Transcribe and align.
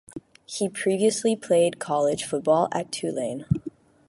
He 0.47 0.67
previously 0.67 1.35
played 1.35 1.77
college 1.77 2.23
football 2.23 2.69
at 2.71 2.91
Tulane. 2.91 3.45